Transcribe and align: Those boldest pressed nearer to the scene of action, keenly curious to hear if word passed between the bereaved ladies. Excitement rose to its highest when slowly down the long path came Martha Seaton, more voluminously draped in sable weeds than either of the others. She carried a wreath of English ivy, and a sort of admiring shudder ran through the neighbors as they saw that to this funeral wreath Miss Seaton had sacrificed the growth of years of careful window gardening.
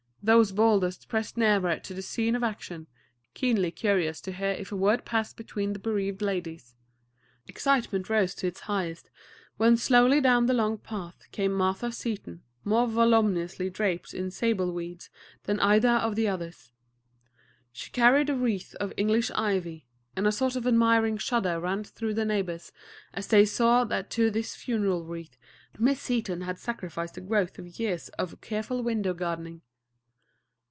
Those 0.23 0.51
boldest 0.51 1.09
pressed 1.09 1.35
nearer 1.35 1.79
to 1.79 1.93
the 1.95 2.03
scene 2.03 2.35
of 2.35 2.43
action, 2.43 2.85
keenly 3.33 3.71
curious 3.71 4.21
to 4.21 4.31
hear 4.31 4.51
if 4.51 4.71
word 4.71 5.03
passed 5.03 5.35
between 5.35 5.73
the 5.73 5.79
bereaved 5.79 6.21
ladies. 6.21 6.75
Excitement 7.47 8.07
rose 8.07 8.35
to 8.35 8.45
its 8.45 8.59
highest 8.59 9.09
when 9.57 9.77
slowly 9.77 10.21
down 10.21 10.45
the 10.45 10.53
long 10.53 10.77
path 10.77 11.23
came 11.31 11.51
Martha 11.51 11.91
Seaton, 11.91 12.43
more 12.63 12.85
voluminously 12.87 13.67
draped 13.71 14.13
in 14.13 14.29
sable 14.29 14.71
weeds 14.71 15.09
than 15.45 15.59
either 15.59 15.89
of 15.89 16.15
the 16.15 16.27
others. 16.27 16.71
She 17.71 17.89
carried 17.89 18.29
a 18.29 18.35
wreath 18.35 18.75
of 18.75 18.93
English 18.97 19.31
ivy, 19.31 19.87
and 20.15 20.27
a 20.27 20.31
sort 20.31 20.55
of 20.55 20.67
admiring 20.67 21.17
shudder 21.17 21.59
ran 21.59 21.83
through 21.83 22.13
the 22.13 22.25
neighbors 22.25 22.71
as 23.11 23.25
they 23.25 23.43
saw 23.43 23.85
that 23.85 24.11
to 24.11 24.29
this 24.29 24.53
funeral 24.55 25.03
wreath 25.03 25.35
Miss 25.79 25.99
Seaton 25.99 26.41
had 26.41 26.59
sacrificed 26.59 27.15
the 27.15 27.21
growth 27.21 27.57
of 27.57 27.79
years 27.79 28.09
of 28.19 28.39
careful 28.39 28.83
window 28.83 29.15
gardening. 29.15 29.63